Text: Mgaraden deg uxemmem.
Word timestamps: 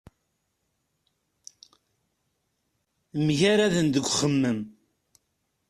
Mgaraden 3.25 3.87
deg 3.93 4.05
uxemmem. 4.09 4.59